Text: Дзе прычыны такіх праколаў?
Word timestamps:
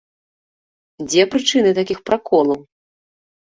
Дзе 1.09 1.21
прычыны 1.35 1.75
такіх 1.81 1.99
праколаў? 2.11 2.61